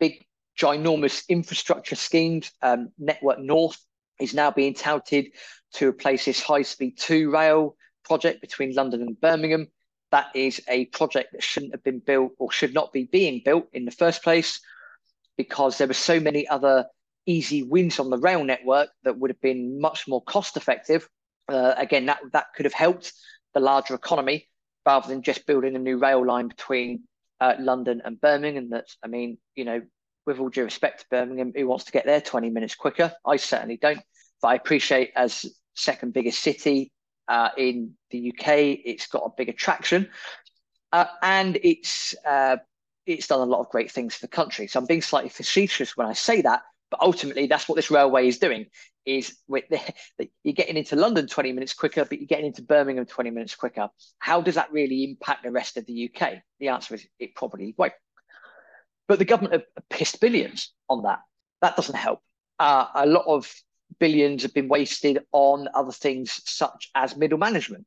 big, 0.00 0.24
ginormous 0.58 1.28
infrastructure 1.28 1.94
schemes. 1.94 2.50
Um, 2.62 2.90
Network 2.98 3.38
North 3.38 3.78
is 4.20 4.34
now 4.34 4.50
being 4.50 4.74
touted 4.74 5.28
to 5.74 5.88
replace 5.88 6.24
this 6.24 6.42
high 6.42 6.62
speed 6.62 6.98
two 6.98 7.30
rail 7.30 7.76
project 8.04 8.40
between 8.40 8.74
London 8.74 9.02
and 9.02 9.20
Birmingham. 9.20 9.68
That 10.10 10.28
is 10.34 10.60
a 10.68 10.86
project 10.86 11.32
that 11.32 11.42
shouldn't 11.42 11.72
have 11.72 11.84
been 11.84 11.98
built 11.98 12.32
or 12.38 12.50
should 12.50 12.74
not 12.74 12.92
be 12.92 13.04
being 13.04 13.42
built 13.44 13.66
in 13.72 13.84
the 13.84 13.90
first 13.90 14.22
place 14.22 14.60
because 15.36 15.78
there 15.78 15.86
were 15.86 15.94
so 15.94 16.18
many 16.18 16.48
other 16.48 16.86
easy 17.26 17.62
wins 17.62 17.98
on 17.98 18.10
the 18.10 18.18
rail 18.18 18.42
network 18.42 18.88
that 19.04 19.18
would 19.18 19.30
have 19.30 19.40
been 19.40 19.80
much 19.80 20.08
more 20.08 20.22
cost 20.24 20.56
effective. 20.56 21.08
Uh, 21.48 21.74
again, 21.76 22.06
that, 22.06 22.20
that 22.32 22.46
could 22.56 22.64
have 22.64 22.72
helped 22.72 23.12
the 23.54 23.60
larger 23.60 23.94
economy 23.94 24.48
rather 24.86 25.08
than 25.08 25.22
just 25.22 25.46
building 25.46 25.76
a 25.76 25.78
new 25.78 25.98
rail 25.98 26.24
line 26.24 26.48
between 26.48 27.02
uh, 27.40 27.54
London 27.58 28.00
and 28.04 28.20
Birmingham. 28.20 28.70
That's, 28.70 28.96
I 29.04 29.08
mean, 29.08 29.38
you 29.54 29.64
know, 29.64 29.82
with 30.26 30.38
all 30.38 30.48
due 30.48 30.64
respect 30.64 31.00
to 31.00 31.06
Birmingham, 31.10 31.52
who 31.54 31.66
wants 31.66 31.84
to 31.84 31.92
get 31.92 32.06
there 32.06 32.20
20 32.20 32.50
minutes 32.50 32.74
quicker? 32.74 33.12
I 33.24 33.36
certainly 33.36 33.76
don't. 33.76 34.00
But 34.40 34.48
I 34.48 34.54
appreciate 34.54 35.12
as 35.14 35.44
second 35.74 36.12
biggest 36.12 36.40
city 36.40 36.92
uh, 37.28 37.50
in 37.56 37.94
the 38.10 38.32
UK, 38.32 38.48
it's 38.84 39.06
got 39.06 39.22
a 39.24 39.30
big 39.36 39.48
attraction. 39.48 40.08
Uh, 40.92 41.04
and 41.22 41.58
it's 41.62 42.14
uh, 42.26 42.56
it's 43.06 43.26
done 43.26 43.40
a 43.40 43.44
lot 43.44 43.60
of 43.60 43.68
great 43.68 43.90
things 43.90 44.14
for 44.14 44.26
the 44.26 44.30
country. 44.30 44.66
So 44.66 44.78
I'm 44.78 44.86
being 44.86 45.02
slightly 45.02 45.30
facetious 45.30 45.96
when 45.96 46.06
I 46.06 46.12
say 46.14 46.42
that, 46.42 46.62
but 46.90 47.00
ultimately 47.00 47.46
that's 47.46 47.68
what 47.68 47.76
this 47.76 47.90
railway 47.90 48.28
is 48.28 48.38
doing 48.38 48.66
is 49.08 49.36
with 49.48 49.64
the, 49.70 49.80
you're 50.44 50.54
getting 50.54 50.76
into 50.76 50.94
London 50.96 51.26
20 51.26 51.52
minutes 51.52 51.74
quicker, 51.74 52.04
but 52.04 52.18
you're 52.18 52.26
getting 52.26 52.46
into 52.46 52.62
Birmingham 52.62 53.06
20 53.06 53.30
minutes 53.30 53.54
quicker. 53.54 53.88
How 54.18 54.40
does 54.40 54.56
that 54.56 54.72
really 54.72 55.04
impact 55.04 55.42
the 55.42 55.50
rest 55.50 55.76
of 55.76 55.86
the 55.86 56.10
UK? 56.10 56.34
The 56.60 56.68
answer 56.68 56.94
is 56.94 57.06
it 57.18 57.34
probably 57.34 57.74
won't. 57.76 57.94
But 59.08 59.18
the 59.18 59.24
government 59.24 59.54
have 59.54 59.88
pissed 59.88 60.20
billions 60.20 60.72
on 60.88 61.02
that. 61.04 61.20
That 61.62 61.76
doesn't 61.76 61.96
help. 61.96 62.20
Uh, 62.58 62.86
a 62.94 63.06
lot 63.06 63.24
of 63.26 63.50
billions 63.98 64.42
have 64.42 64.54
been 64.54 64.68
wasted 64.68 65.20
on 65.32 65.68
other 65.74 65.92
things 65.92 66.40
such 66.44 66.90
as 66.94 67.16
middle 67.16 67.38
management, 67.38 67.86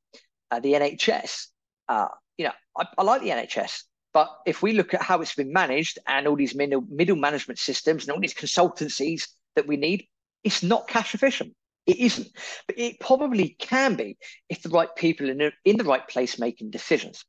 uh, 0.50 0.60
the 0.60 0.74
NHS. 0.74 1.48
Uh, 1.88 2.08
you 2.38 2.46
know, 2.46 2.54
I, 2.78 2.86
I 2.98 3.04
like 3.04 3.22
the 3.22 3.30
NHS. 3.30 3.84
But 4.14 4.30
if 4.46 4.62
we 4.62 4.74
look 4.74 4.94
at 4.94 5.02
how 5.02 5.22
it's 5.22 5.36
been 5.36 5.54
managed 5.54 6.00
and 6.06 6.28
all 6.28 6.36
these 6.36 6.56
middle, 6.56 6.82
middle 6.90 7.16
management 7.16 7.60
systems 7.60 8.04
and 8.04 8.12
all 8.12 8.20
these 8.20 8.34
consultancies 8.34 9.28
that 9.56 9.68
we 9.68 9.78
need, 9.78 10.06
it's 10.44 10.64
not 10.64 10.88
cash 10.88 11.16
efficient. 11.16 11.54
It 11.86 11.98
isn't, 11.98 12.28
but 12.68 12.78
it 12.78 13.00
probably 13.00 13.56
can 13.58 13.96
be 13.96 14.18
if 14.50 14.62
the 14.62 14.70
right 14.70 14.94
people 14.96 15.28
are 15.28 15.32
in, 15.32 15.52
in 15.66 15.78
the 15.78 15.84
right 15.84 16.08
place 16.08 16.38
making 16.38 16.72
decisions. 16.72 17.26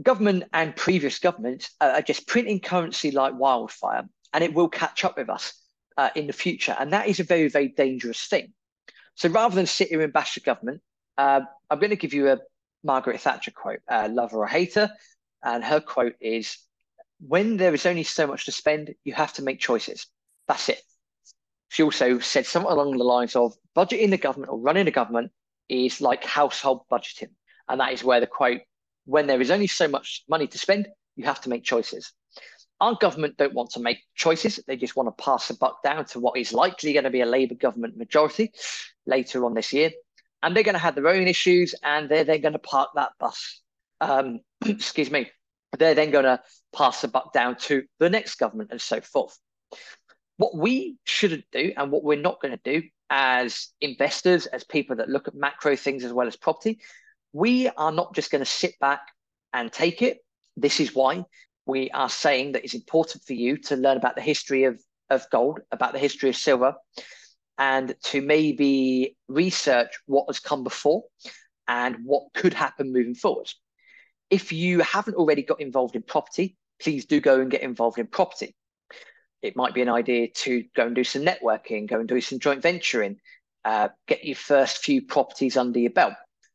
Government 0.00 0.44
and 0.52 0.76
previous 0.76 1.18
governments 1.18 1.70
are 1.80 2.02
just 2.02 2.28
printing 2.28 2.60
currency 2.60 3.10
like 3.10 3.34
wildfire, 3.34 4.04
and 4.32 4.44
it 4.44 4.54
will 4.54 4.68
catch 4.68 5.04
up 5.04 5.16
with 5.16 5.28
us 5.28 5.57
uh, 5.98 6.10
in 6.14 6.28
the 6.28 6.32
future. 6.32 6.74
And 6.78 6.92
that 6.92 7.08
is 7.08 7.20
a 7.20 7.24
very, 7.24 7.48
very 7.48 7.68
dangerous 7.68 8.24
thing. 8.26 8.54
So 9.16 9.28
rather 9.28 9.56
than 9.56 9.66
sit 9.66 9.88
here 9.88 10.00
and 10.00 10.12
bash 10.12 10.34
the 10.34 10.40
government, 10.40 10.80
uh, 11.18 11.40
I'm 11.68 11.80
going 11.80 11.90
to 11.90 11.96
give 11.96 12.14
you 12.14 12.30
a 12.30 12.38
Margaret 12.84 13.20
Thatcher 13.20 13.50
quote, 13.50 13.80
uh, 13.90 14.08
lover 14.10 14.38
or 14.38 14.46
hater. 14.46 14.90
And 15.42 15.62
her 15.64 15.80
quote 15.80 16.14
is 16.20 16.56
When 17.20 17.56
there 17.56 17.74
is 17.74 17.84
only 17.84 18.04
so 18.04 18.28
much 18.28 18.46
to 18.46 18.52
spend, 18.52 18.94
you 19.04 19.12
have 19.12 19.32
to 19.34 19.42
make 19.42 19.58
choices. 19.58 20.06
That's 20.46 20.68
it. 20.68 20.80
She 21.68 21.82
also 21.82 22.20
said 22.20 22.46
something 22.46 22.70
along 22.70 22.96
the 22.96 23.04
lines 23.04 23.34
of 23.34 23.54
budgeting 23.76 24.10
the 24.10 24.18
government 24.18 24.52
or 24.52 24.58
running 24.58 24.84
the 24.84 24.92
government 24.92 25.32
is 25.68 26.00
like 26.00 26.24
household 26.24 26.82
budgeting. 26.90 27.30
And 27.68 27.80
that 27.80 27.92
is 27.92 28.04
where 28.04 28.20
the 28.20 28.26
quote, 28.26 28.60
when 29.04 29.26
there 29.26 29.40
is 29.40 29.50
only 29.50 29.66
so 29.66 29.88
much 29.88 30.22
money 30.28 30.46
to 30.46 30.58
spend, 30.58 30.88
you 31.16 31.24
have 31.24 31.40
to 31.42 31.48
make 31.48 31.64
choices. 31.64 32.12
Our 32.80 32.94
government 32.94 33.36
don't 33.36 33.54
want 33.54 33.70
to 33.70 33.80
make 33.80 33.98
choices. 34.14 34.60
They 34.66 34.76
just 34.76 34.96
want 34.96 35.08
to 35.08 35.22
pass 35.24 35.48
the 35.48 35.54
buck 35.54 35.82
down 35.82 36.04
to 36.06 36.20
what 36.20 36.38
is 36.38 36.52
likely 36.52 36.92
going 36.92 37.04
to 37.04 37.10
be 37.10 37.20
a 37.20 37.26
Labour 37.26 37.54
government 37.54 37.96
majority 37.96 38.52
later 39.06 39.44
on 39.44 39.54
this 39.54 39.72
year. 39.72 39.90
And 40.42 40.54
they're 40.54 40.62
going 40.62 40.74
to 40.74 40.80
have 40.80 40.94
their 40.94 41.08
own 41.08 41.26
issues 41.26 41.74
and 41.82 42.08
they're 42.08 42.24
then 42.24 42.40
going 42.40 42.52
to 42.52 42.60
park 42.60 42.90
that 42.94 43.10
bus. 43.18 43.60
Um, 44.00 44.40
excuse 44.66 45.10
me. 45.10 45.30
They're 45.76 45.94
then 45.94 46.10
going 46.10 46.24
to 46.24 46.40
pass 46.74 47.02
the 47.02 47.08
buck 47.08 47.32
down 47.32 47.56
to 47.62 47.84
the 47.98 48.08
next 48.08 48.36
government 48.36 48.70
and 48.70 48.80
so 48.80 49.00
forth. 49.00 49.36
What 50.36 50.56
we 50.56 50.96
shouldn't 51.04 51.44
do 51.50 51.72
and 51.76 51.90
what 51.90 52.04
we're 52.04 52.20
not 52.20 52.40
going 52.40 52.56
to 52.56 52.80
do 52.80 52.86
as 53.10 53.68
investors, 53.80 54.46
as 54.46 54.64
people 54.64 54.96
that 54.96 55.08
look 55.08 55.28
at 55.28 55.34
macro 55.34 55.74
things 55.74 56.04
as 56.04 56.12
well 56.12 56.28
as 56.28 56.36
property, 56.36 56.78
we 57.32 57.68
are 57.68 57.92
not 57.92 58.14
just 58.14 58.30
going 58.30 58.40
to 58.42 58.50
sit 58.50 58.78
back 58.78 59.00
and 59.52 59.72
take 59.72 60.00
it. 60.00 60.18
This 60.56 60.80
is 60.80 60.94
why 60.94 61.24
we 61.68 61.90
are 61.90 62.08
saying 62.08 62.52
that 62.52 62.64
it's 62.64 62.74
important 62.74 63.22
for 63.24 63.34
you 63.34 63.58
to 63.58 63.76
learn 63.76 63.98
about 63.98 64.16
the 64.16 64.22
history 64.22 64.64
of, 64.64 64.82
of 65.10 65.28
gold, 65.30 65.60
about 65.70 65.92
the 65.92 65.98
history 65.98 66.30
of 66.30 66.36
silver, 66.36 66.74
and 67.58 67.94
to 68.04 68.22
maybe 68.22 69.16
research 69.28 69.98
what 70.06 70.24
has 70.28 70.40
come 70.40 70.64
before 70.64 71.04
and 71.68 71.96
what 72.04 72.24
could 72.34 72.54
happen 72.54 72.90
moving 72.90 73.14
forward. 73.14 73.48
If 74.30 74.50
you 74.50 74.80
haven't 74.80 75.16
already 75.16 75.42
got 75.42 75.60
involved 75.60 75.94
in 75.94 76.02
property, 76.02 76.56
please 76.80 77.04
do 77.04 77.20
go 77.20 77.38
and 77.40 77.50
get 77.50 77.62
involved 77.62 77.98
in 77.98 78.06
property. 78.06 78.54
It 79.42 79.54
might 79.54 79.74
be 79.74 79.82
an 79.82 79.90
idea 79.90 80.28
to 80.28 80.64
go 80.74 80.86
and 80.86 80.96
do 80.96 81.04
some 81.04 81.22
networking, 81.22 81.86
go 81.86 82.00
and 82.00 82.08
do 82.08 82.20
some 82.22 82.38
joint 82.38 82.62
venturing, 82.62 83.18
uh, 83.66 83.88
get 84.06 84.24
your 84.24 84.36
first 84.36 84.78
few 84.78 85.02
properties 85.02 85.58
under 85.58 85.78
your 85.78 85.90
belt, 85.92 86.14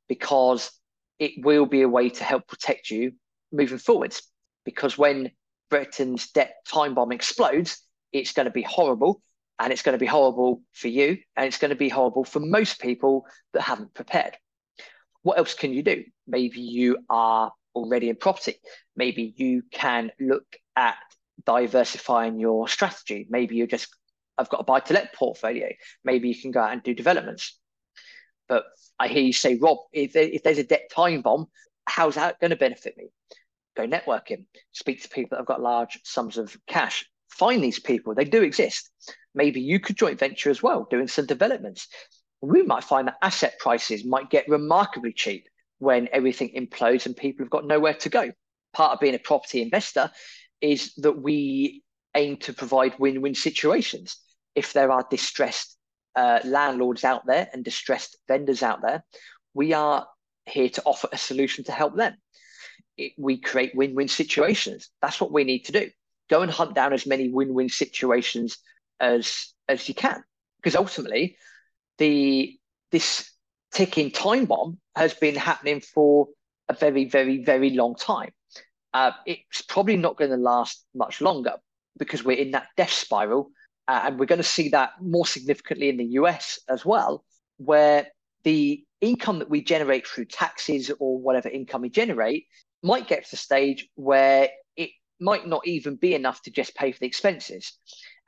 because 0.10 0.72
it 1.20 1.34
will 1.38 1.68
be 1.68 1.84
a 1.84 1.88
way 1.88 2.10
to 2.10 2.24
help 2.24 2.48
protect 2.48 2.90
you 2.90 3.12
moving 3.52 3.78
forwards 3.78 4.24
because 4.66 4.98
when 4.98 5.32
Britain's 5.70 6.30
debt 6.32 6.56
time 6.68 6.94
bomb 6.96 7.12
explodes, 7.12 7.82
it's 8.12 8.34
going 8.34 8.46
to 8.46 8.52
be 8.52 8.62
horrible. 8.62 9.22
And 9.60 9.72
it's 9.72 9.84
going 9.84 9.94
to 9.94 10.00
be 10.00 10.08
horrible 10.08 10.62
for 10.74 10.88
you. 10.88 11.20
And 11.36 11.46
it's 11.46 11.60
going 11.60 11.70
to 11.70 11.76
be 11.76 11.90
horrible 11.90 12.24
for 12.24 12.40
most 12.40 12.82
people 12.82 13.26
that 13.54 13.62
haven't 13.62 13.94
prepared. 13.94 14.36
What 15.22 15.38
else 15.38 15.54
can 15.54 15.72
you 15.72 15.84
do? 15.84 16.04
Maybe 16.28 16.60
you 16.60 16.98
are 17.10 17.52
already 17.76 18.10
in 18.10 18.16
property. 18.16 18.56
Maybe 18.96 19.34
you 19.38 19.64
can 19.72 20.12
look 20.20 20.46
at 20.76 20.96
diversifying 21.46 22.40
your 22.40 22.68
strategy. 22.68 23.28
Maybe 23.30 23.56
you 23.56 23.68
just, 23.68 23.90
I've 24.38 24.50
got 24.50 24.62
a 24.62 24.64
buy 24.64 24.80
to 24.82 24.94
let 24.94 25.14
portfolio. 25.14 25.70
Maybe 26.04 26.30
you 26.30 26.40
can 26.40 26.52
go 26.52 26.60
out 26.60 26.74
and 26.74 26.84
do 26.84 26.94
developments. 26.94 27.58
But 28.50 28.66
I 29.00 29.08
hear 29.08 29.24
you 29.24 29.34
say, 29.34 29.58
Rob, 29.62 29.78
if, 29.92 30.16
if 30.16 30.44
there's 30.44 30.58
a 30.58 30.64
debt 30.64 30.90
time 30.94 31.22
bomb, 31.22 31.48
how's 31.86 32.16
that 32.16 32.40
going 32.40 32.52
to 32.52 32.58
benefit 32.58 32.98
me? 32.98 33.06
Go 33.76 33.88
networking, 33.88 34.46
speak 34.72 35.02
to 35.04 35.10
people 35.10 35.30
that 35.32 35.42
have 35.42 35.48
got 35.48 35.62
large 35.62 36.00
sums 36.04 36.38
of 36.38 36.56
cash. 36.68 37.06
Find 37.30 37.64
these 37.64 37.80
people, 37.80 38.14
they 38.14 38.26
do 38.26 38.44
exist. 38.44 38.90
Maybe 39.36 39.62
you 39.62 39.80
could 39.80 39.98
joint 39.98 40.20
venture 40.20 40.50
as 40.50 40.62
well, 40.62 40.88
doing 40.90 41.08
some 41.08 41.26
developments. 41.26 41.88
We 42.42 42.62
might 42.62 42.84
find 42.84 43.08
that 43.08 43.18
asset 43.22 43.56
prices 43.60 44.06
might 44.06 44.30
get 44.30 44.48
remarkably 44.48 45.14
cheap 45.14 45.48
when 45.80 46.08
everything 46.12 46.52
implodes 46.56 47.06
and 47.06 47.16
people 47.16 47.44
have 47.44 47.52
got 47.52 47.66
nowhere 47.66 47.96
to 47.96 48.10
go. 48.10 48.32
Part 48.74 48.94
of 48.94 49.00
being 49.00 49.16
a 49.16 49.20
property 49.20 49.62
investor 49.62 50.12
is 50.62 50.94
that 50.98 51.22
we 51.22 51.84
aim 52.16 52.38
to 52.38 52.54
provide 52.54 52.98
win 53.00 53.22
win 53.22 53.36
situations. 53.36 54.18
If 54.56 54.74
there 54.74 54.92
are 54.92 55.06
distressed 55.10 55.78
uh, 56.16 56.40
landlords 56.44 57.04
out 57.04 57.26
there 57.26 57.50
and 57.54 57.64
distressed 57.64 58.18
vendors 58.28 58.62
out 58.62 58.82
there, 58.82 59.04
we 59.54 59.74
are 59.74 60.06
here 60.46 60.70
to 60.70 60.84
offer 60.86 61.08
a 61.12 61.18
solution 61.18 61.64
to 61.64 61.72
help 61.72 61.96
them 61.96 62.16
it, 62.98 63.14
we 63.18 63.38
create 63.38 63.76
win-win 63.76 64.08
situations. 64.08 64.90
That's 65.02 65.20
what 65.20 65.32
we 65.32 65.44
need 65.44 65.66
to 65.66 65.72
do. 65.72 65.90
Go 66.30 66.42
and 66.42 66.52
hunt 66.52 66.76
down 66.76 66.94
as 66.94 67.06
many 67.06 67.30
win-win 67.30 67.70
situations 67.70 68.58
as 69.00 69.54
as 69.68 69.88
you 69.88 69.96
can, 69.96 70.24
because 70.58 70.76
ultimately, 70.76 71.38
the 71.98 72.58
this 72.92 73.30
ticking 73.74 74.12
time 74.12 74.46
bomb 74.46 74.80
has 74.96 75.14
been 75.14 75.36
happening 75.36 75.82
for 75.82 76.28
a 76.70 76.74
very, 76.74 77.06
very, 77.06 77.44
very 77.44 77.72
long 77.72 77.96
time. 77.96 78.32
Uh, 78.94 79.12
it's 79.26 79.64
probably 79.64 79.98
not 79.98 80.18
going 80.18 80.30
to 80.30 80.38
last 80.38 80.86
much 80.94 81.20
longer 81.20 81.56
because 81.98 82.24
we're 82.24 82.38
in 82.38 82.52
that 82.52 82.68
death 82.78 82.92
spiral, 82.92 83.50
uh, 83.88 84.02
and 84.06 84.20
we're 84.20 84.26
going 84.26 84.38
to 84.38 84.44
see 84.44 84.70
that 84.70 84.92
more 85.02 85.26
significantly 85.26 85.90
in 85.90 85.98
the 85.98 86.06
US 86.22 86.60
as 86.70 86.86
well, 86.86 87.24
where 87.58 88.08
the 88.44 88.84
income 89.02 89.40
that 89.40 89.50
we 89.50 89.62
generate 89.62 90.08
through 90.08 90.26
taxes 90.26 90.92
or 91.00 91.18
whatever 91.18 91.50
income 91.50 91.82
we 91.82 91.90
generate 91.90 92.48
might 92.84 93.08
get 93.08 93.26
to 93.26 93.32
the 93.32 93.38
stage 93.38 93.88
where 93.96 94.50
it 94.76 94.92
might 95.20 95.48
not 95.48 95.66
even 95.66 95.96
be 95.96 96.14
enough 96.14 96.42
to 96.44 96.52
just 96.52 96.76
pay 96.76 96.92
for 96.92 97.00
the 97.00 97.08
expenses. 97.08 97.78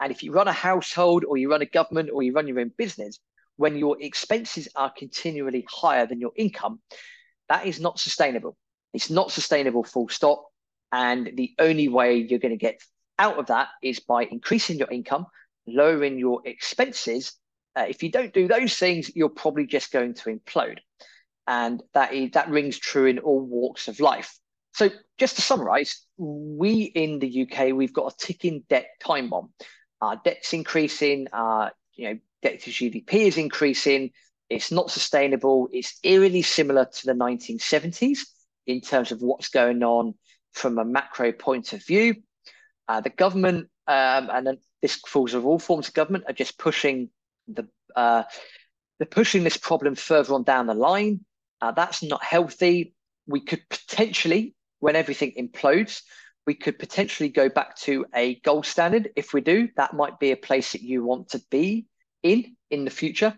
And 0.02 0.12
if 0.12 0.24
you 0.24 0.32
run 0.32 0.48
a 0.48 0.54
household 0.54 1.26
or 1.26 1.38
you 1.38 1.52
run 1.52 1.62
a 1.62 1.66
government 1.66 2.10
or 2.12 2.24
you 2.24 2.34
run 2.34 2.48
your 2.48 2.60
own 2.60 2.72
business, 2.78 3.20
when 3.58 3.78
your 3.78 3.98
expenses 4.02 4.68
are 4.76 4.92
continually 4.92 5.66
higher 5.70 6.06
than 6.06 6.20
your 6.20 6.32
income, 6.36 6.80
that 7.50 7.66
is 7.66 7.80
not 7.80 8.00
sustainable. 8.00 8.58
It's 8.94 9.10
not 9.10 9.32
sustainable, 9.32 9.84
full 9.84 10.10
stop. 10.10 10.46
And 10.92 11.32
the 11.36 11.54
only 11.60 11.90
way 11.90 12.18
you're 12.18 12.40
going 12.40 12.52
to 12.52 12.58
get 12.58 12.80
out 13.20 13.38
of 13.38 13.48
that 13.48 13.70
is 13.82 14.00
by 14.00 14.24
increasing 14.24 14.78
your 14.78 14.90
income, 14.92 15.26
lowering 15.68 16.18
your 16.20 16.42
expenses. 16.46 17.34
Uh, 17.76 17.86
if 17.90 18.04
you 18.04 18.12
don't 18.12 18.34
do 18.34 18.48
those 18.48 18.78
things, 18.78 19.14
you're 19.16 19.30
probably 19.30 19.66
just 19.66 19.92
going 19.92 20.14
to 20.16 20.30
implode. 20.30 20.80
And 21.48 21.82
that 21.94 22.14
is, 22.14 22.32
that 22.32 22.50
rings 22.50 22.78
true 22.78 23.06
in 23.06 23.20
all 23.20 23.42
walks 23.42 23.88
of 23.88 24.00
life. 24.00 24.38
So 24.76 24.90
just 25.18 25.38
to 25.38 25.42
summarize, 25.42 26.06
we 26.18 26.84
in 26.84 27.20
the 27.20 27.48
UK, 27.50 27.74
we've 27.74 27.94
got 27.94 28.12
a 28.12 28.18
ticking 28.18 28.66
debt 28.70 28.88
time 29.02 29.30
bomb. 29.30 29.54
Our 30.02 30.20
debt's 30.26 30.52
increasing, 30.52 31.28
our 31.32 31.72
you 31.94 32.10
know, 32.10 32.20
debt 32.42 32.60
to 32.64 32.72
GDP 32.72 33.14
is 33.14 33.38
increasing. 33.38 34.12
It's 34.50 34.74
not 34.74 34.92
sustainable. 34.92 35.70
It's 35.72 35.98
eerily 36.04 36.42
similar 36.42 36.84
to 36.84 37.06
the 37.06 37.14
1970s 37.14 38.20
in 38.68 38.82
terms 38.82 39.14
of 39.14 39.22
what's 39.22 39.48
going 39.48 39.82
on 39.82 40.16
from 40.52 40.78
a 40.78 40.84
macro 40.84 41.32
point 41.32 41.72
of 41.72 41.82
view. 41.86 42.16
Uh, 42.90 43.00
the 43.00 43.10
government, 43.10 43.70
um, 43.88 44.30
and 44.30 44.58
this 44.82 44.96
falls 45.08 45.34
of 45.34 45.46
all 45.46 45.58
forms 45.58 45.88
of 45.88 45.94
government, 45.94 46.26
are 46.28 46.34
just 46.34 46.60
pushing 46.60 47.10
the 47.48 47.66
uh, 47.96 48.24
they're 49.00 49.08
pushing 49.08 49.46
this 49.46 49.56
problem 49.56 49.96
further 49.96 50.34
on 50.34 50.44
down 50.44 50.68
the 50.68 50.74
line. 50.74 51.24
Uh, 51.62 51.72
that's 51.72 52.04
not 52.04 52.22
healthy. 52.22 52.94
We 53.26 53.40
could 53.40 53.64
potentially 53.70 54.55
when 54.86 54.96
everything 54.96 55.34
implodes, 55.36 56.04
we 56.46 56.54
could 56.54 56.78
potentially 56.78 57.30
go 57.30 57.50
back 57.50 57.76
to 57.76 58.06
a 58.14 58.36
gold 58.42 58.68
standard. 58.68 59.10
If 59.16 59.34
we 59.34 59.42
do, 59.42 59.68
that 59.78 59.96
might 59.96 60.20
be 60.20 60.30
a 60.30 60.38
place 60.38 60.74
that 60.74 60.84
you 60.84 61.04
want 61.04 61.30
to 61.30 61.42
be 61.50 61.88
in 62.22 62.56
in 62.70 62.86
the 62.86 62.92
future. 62.92 63.36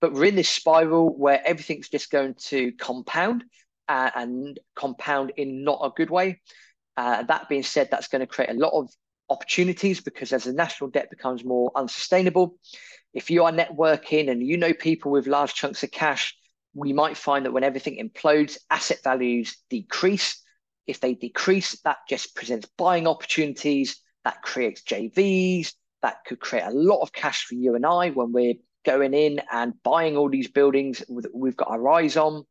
But 0.00 0.12
we're 0.12 0.24
in 0.24 0.34
this 0.34 0.50
spiral 0.50 1.16
where 1.16 1.40
everything's 1.46 1.88
just 1.88 2.10
going 2.10 2.34
to 2.46 2.72
compound 2.72 3.44
uh, 3.86 4.10
and 4.16 4.58
compound 4.74 5.34
in 5.36 5.62
not 5.62 5.78
a 5.84 5.90
good 5.94 6.10
way. 6.10 6.40
Uh, 6.96 7.22
that 7.22 7.48
being 7.48 7.62
said, 7.62 7.86
that's 7.92 8.08
going 8.08 8.22
to 8.22 8.26
create 8.26 8.50
a 8.50 8.54
lot 8.54 8.72
of 8.72 8.90
opportunities 9.30 10.00
because 10.00 10.32
as 10.32 10.44
the 10.44 10.52
national 10.52 10.90
debt 10.90 11.10
becomes 11.10 11.44
more 11.44 11.70
unsustainable, 11.76 12.56
if 13.14 13.30
you 13.30 13.44
are 13.44 13.52
networking 13.52 14.28
and 14.32 14.44
you 14.44 14.56
know 14.56 14.72
people 14.72 15.12
with 15.12 15.28
large 15.28 15.54
chunks 15.54 15.84
of 15.84 15.92
cash, 15.92 16.36
we 16.74 16.92
might 16.92 17.16
find 17.16 17.44
that 17.44 17.52
when 17.52 17.62
everything 17.62 17.98
implodes, 18.04 18.58
asset 18.68 18.98
values 19.04 19.58
decrease 19.70 20.42
if 20.86 21.00
they 21.00 21.14
decrease, 21.14 21.80
that 21.80 21.98
just 22.08 22.34
presents 22.34 22.68
buying 22.76 23.06
opportunities, 23.06 24.00
that 24.24 24.42
creates 24.42 24.82
JVs, 24.82 25.72
that 26.02 26.24
could 26.26 26.40
create 26.40 26.64
a 26.64 26.70
lot 26.70 27.00
of 27.00 27.12
cash 27.12 27.44
for 27.44 27.54
you 27.54 27.74
and 27.74 27.86
I 27.86 28.10
when 28.10 28.32
we're 28.32 28.54
going 28.84 29.14
in 29.14 29.40
and 29.50 29.74
buying 29.82 30.16
all 30.16 30.30
these 30.30 30.48
buildings 30.48 31.02
we've 31.08 31.56
got 31.56 31.70
our 31.70 31.88
eyes 31.88 32.16
on. 32.16 32.44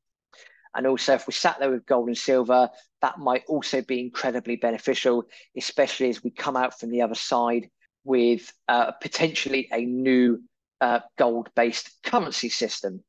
And 0.76 0.86
also, 0.86 1.14
if 1.14 1.26
we 1.26 1.32
sat 1.32 1.58
there 1.60 1.72
with 1.72 1.86
gold 1.86 2.08
and 2.08 2.18
silver, 2.18 2.70
that 3.02 3.18
might 3.18 3.46
also 3.48 3.82
be 3.82 4.02
incredibly 4.02 4.58
beneficial, 4.58 5.24
especially 5.56 6.10
as 6.10 6.22
we 6.22 6.32
come 6.32 6.58
out 6.58 6.78
from 6.78 6.92
the 6.92 7.02
other 7.02 7.16
side 7.16 7.70
with 8.04 8.52
uh, 8.68 8.92
potentially 8.92 9.70
a 9.72 9.86
new 9.86 10.44
uh, 10.82 11.00
gold 11.18 11.50
based 11.56 11.92
currency 12.04 12.50
system. 12.50 13.02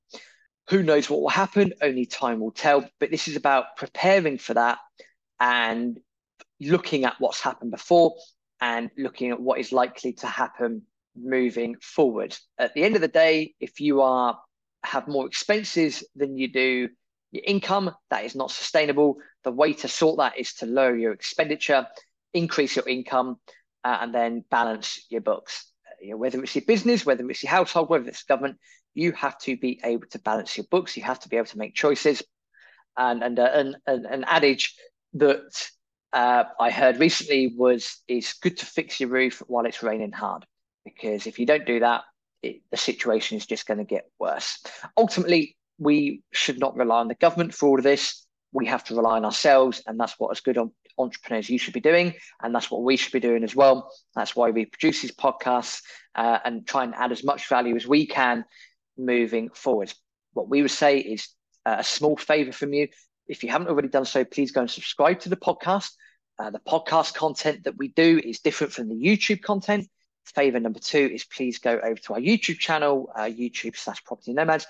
Who 0.70 0.84
knows 0.84 1.10
what 1.10 1.20
will 1.20 1.28
happen? 1.28 1.72
Only 1.82 2.06
time 2.06 2.38
will 2.38 2.52
tell. 2.52 2.88
But 3.00 3.10
this 3.10 3.26
is 3.26 3.36
about 3.36 3.76
preparing 3.76 4.38
for 4.38 4.54
that 4.54 4.78
and 5.40 5.98
looking 6.60 7.04
at 7.04 7.16
what's 7.18 7.40
happened 7.40 7.70
before 7.70 8.14
and 8.60 8.90
looking 8.96 9.30
at 9.30 9.40
what 9.40 9.58
is 9.58 9.72
likely 9.72 10.12
to 10.14 10.26
happen 10.26 10.82
moving 11.16 11.76
forward. 11.80 12.36
At 12.58 12.74
the 12.74 12.84
end 12.84 12.94
of 12.94 13.02
the 13.02 13.08
day, 13.08 13.54
if 13.60 13.80
you 13.80 14.02
are 14.02 14.38
have 14.84 15.08
more 15.08 15.26
expenses 15.26 16.04
than 16.14 16.38
you 16.38 16.48
do 16.52 16.88
your 17.32 17.42
income, 17.44 17.90
that 18.10 18.24
is 18.24 18.34
not 18.34 18.50
sustainable. 18.50 19.16
The 19.44 19.50
way 19.50 19.72
to 19.74 19.88
sort 19.88 20.18
that 20.18 20.38
is 20.38 20.54
to 20.54 20.66
lower 20.66 20.96
your 20.96 21.12
expenditure, 21.12 21.86
increase 22.32 22.76
your 22.76 22.88
income, 22.88 23.36
uh, 23.84 23.98
and 24.00 24.14
then 24.14 24.44
balance 24.50 25.04
your 25.10 25.20
books. 25.20 25.70
You 26.00 26.10
know, 26.10 26.16
whether 26.18 26.42
it's 26.42 26.54
your 26.54 26.64
business, 26.66 27.04
whether 27.04 27.28
it's 27.28 27.42
your 27.42 27.50
household, 27.50 27.90
whether 27.90 28.08
it's 28.08 28.22
government, 28.22 28.58
you 28.94 29.12
have 29.12 29.38
to 29.40 29.56
be 29.56 29.80
able 29.84 30.06
to 30.10 30.18
balance 30.20 30.56
your 30.56 30.66
books. 30.70 30.96
You 30.96 31.02
have 31.02 31.20
to 31.20 31.28
be 31.28 31.36
able 31.36 31.46
to 31.46 31.58
make 31.58 31.74
choices. 31.74 32.22
And 32.96 33.22
and 33.22 33.38
uh, 33.38 33.50
an, 33.86 34.06
an 34.06 34.24
adage 34.26 34.74
that 35.14 35.68
uh, 36.12 36.44
I 36.60 36.70
heard 36.70 36.98
recently 36.98 37.54
was 37.56 37.98
it's 38.08 38.34
good 38.34 38.56
to 38.58 38.66
fix 38.66 39.00
your 39.00 39.10
roof 39.10 39.42
while 39.46 39.66
it's 39.66 39.82
raining 39.82 40.12
hard 40.12 40.46
because 40.84 41.26
if 41.26 41.38
you 41.38 41.46
don't 41.46 41.66
do 41.66 41.80
that, 41.80 42.02
it, 42.42 42.62
the 42.70 42.76
situation 42.76 43.36
is 43.36 43.46
just 43.46 43.66
going 43.66 43.78
to 43.78 43.84
get 43.84 44.10
worse. 44.18 44.62
Ultimately, 44.96 45.56
we 45.78 46.22
should 46.32 46.58
not 46.58 46.76
rely 46.76 47.00
on 47.00 47.08
the 47.08 47.14
government 47.14 47.54
for 47.54 47.68
all 47.68 47.78
of 47.78 47.84
this. 47.84 48.24
We 48.52 48.66
have 48.66 48.84
to 48.84 48.94
rely 48.94 49.16
on 49.16 49.24
ourselves, 49.24 49.82
and 49.86 49.98
that's 49.98 50.14
what 50.18 50.30
as 50.30 50.40
good 50.40 50.58
entrepreneurs 50.98 51.50
you 51.50 51.58
should 51.58 51.74
be 51.74 51.80
doing, 51.80 52.14
and 52.42 52.54
that's 52.54 52.70
what 52.70 52.82
we 52.82 52.96
should 52.96 53.12
be 53.12 53.20
doing 53.20 53.44
as 53.44 53.54
well. 53.54 53.90
That's 54.14 54.34
why 54.34 54.50
we 54.50 54.66
produce 54.66 55.02
these 55.02 55.14
podcasts 55.14 55.82
uh, 56.14 56.38
and 56.44 56.66
try 56.66 56.84
and 56.84 56.94
add 56.94 57.12
as 57.12 57.24
much 57.24 57.48
value 57.48 57.76
as 57.76 57.86
we 57.86 58.06
can 58.06 58.44
moving 58.96 59.50
forward. 59.50 59.92
What 60.32 60.48
we 60.48 60.62
would 60.62 60.70
say 60.70 60.98
is 60.98 61.28
uh, 61.66 61.76
a 61.78 61.84
small 61.84 62.16
favor 62.16 62.52
from 62.52 62.72
you. 62.72 62.88
If 63.28 63.42
you 63.42 63.50
haven't 63.50 63.68
already 63.68 63.88
done 63.88 64.04
so, 64.04 64.24
please 64.24 64.52
go 64.52 64.60
and 64.60 64.70
subscribe 64.70 65.20
to 65.20 65.28
the 65.28 65.36
podcast. 65.36 65.90
Uh, 66.38 66.50
the 66.50 66.60
podcast 66.60 67.14
content 67.14 67.64
that 67.64 67.76
we 67.76 67.88
do 67.88 68.20
is 68.22 68.40
different 68.40 68.72
from 68.72 68.88
the 68.88 68.94
YouTube 68.94 69.42
content. 69.42 69.88
Favor 70.26 70.60
number 70.60 70.78
two 70.78 71.10
is 71.12 71.24
please 71.24 71.58
go 71.58 71.78
over 71.78 71.96
to 71.96 72.14
our 72.14 72.20
YouTube 72.20 72.58
channel, 72.58 73.10
uh, 73.16 73.22
YouTube 73.22 73.76
slash 73.76 74.04
Property 74.04 74.32
Nomads, 74.32 74.66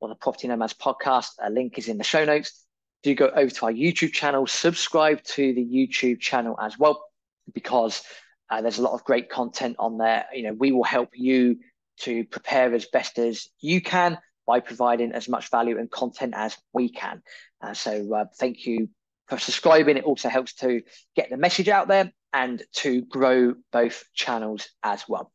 or 0.00 0.08
the 0.08 0.14
Property 0.14 0.48
Nomads 0.48 0.74
podcast. 0.74 1.30
A 1.42 1.50
link 1.50 1.78
is 1.78 1.88
in 1.88 1.98
the 1.98 2.04
show 2.04 2.24
notes. 2.24 2.64
Do 3.02 3.14
go 3.14 3.28
over 3.28 3.50
to 3.50 3.66
our 3.66 3.72
YouTube 3.72 4.12
channel, 4.12 4.46
subscribe 4.46 5.22
to 5.24 5.52
the 5.52 5.64
YouTube 5.64 6.20
channel 6.20 6.58
as 6.60 6.78
well, 6.78 7.04
because 7.52 8.02
uh, 8.50 8.62
there's 8.62 8.78
a 8.78 8.82
lot 8.82 8.94
of 8.94 9.04
great 9.04 9.28
content 9.28 9.76
on 9.78 9.98
there. 9.98 10.26
You 10.32 10.44
know, 10.44 10.52
we 10.54 10.72
will 10.72 10.84
help 10.84 11.10
you 11.12 11.58
to 12.00 12.24
prepare 12.24 12.74
as 12.74 12.86
best 12.86 13.18
as 13.18 13.48
you 13.60 13.80
can 13.82 14.18
by 14.46 14.60
providing 14.60 15.12
as 15.12 15.28
much 15.28 15.50
value 15.50 15.78
and 15.78 15.90
content 15.90 16.34
as 16.36 16.56
we 16.72 16.88
can. 16.88 17.22
Uh, 17.64 17.74
so 17.74 18.14
uh, 18.14 18.24
thank 18.36 18.66
you 18.66 18.88
for 19.28 19.38
subscribing. 19.38 19.96
It 19.96 20.04
also 20.04 20.28
helps 20.28 20.54
to 20.54 20.82
get 21.16 21.30
the 21.30 21.36
message 21.36 21.68
out 21.68 21.88
there 21.88 22.12
and 22.32 22.62
to 22.74 23.02
grow 23.02 23.54
both 23.72 24.04
channels 24.12 24.68
as 24.82 25.04
well. 25.08 25.32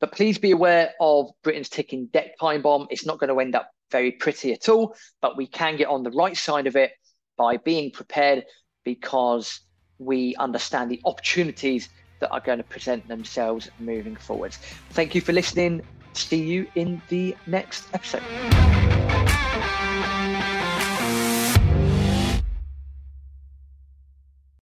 But 0.00 0.12
please 0.12 0.38
be 0.38 0.52
aware 0.52 0.92
of 1.00 1.30
Britain's 1.42 1.68
ticking 1.68 2.06
debt 2.12 2.36
time 2.40 2.62
bomb. 2.62 2.86
It's 2.90 3.06
not 3.06 3.18
going 3.18 3.30
to 3.30 3.40
end 3.40 3.56
up 3.56 3.70
very 3.90 4.12
pretty 4.12 4.52
at 4.52 4.68
all, 4.68 4.94
but 5.20 5.36
we 5.36 5.46
can 5.46 5.76
get 5.76 5.88
on 5.88 6.02
the 6.02 6.10
right 6.10 6.36
side 6.36 6.66
of 6.66 6.76
it 6.76 6.92
by 7.36 7.56
being 7.56 7.90
prepared 7.90 8.44
because 8.84 9.60
we 9.98 10.36
understand 10.36 10.90
the 10.90 11.00
opportunities 11.04 11.88
that 12.20 12.30
are 12.30 12.40
going 12.40 12.58
to 12.58 12.64
present 12.64 13.06
themselves 13.08 13.70
moving 13.80 14.14
forwards. 14.14 14.58
Thank 14.90 15.14
you 15.14 15.20
for 15.20 15.32
listening. 15.32 15.82
See 16.12 16.42
you 16.42 16.66
in 16.74 17.02
the 17.08 17.34
next 17.46 17.86
episode. 17.92 18.22